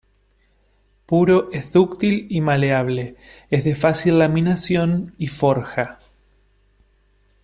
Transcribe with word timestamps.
Puro 1.05 1.51
es 1.51 1.71
dúctil 1.71 2.25
y 2.31 2.41
maleable, 2.41 3.17
es 3.51 3.63
de 3.63 3.75
fácil 3.75 4.17
laminación 4.17 5.13
y 5.19 5.27
forja. 5.27 5.99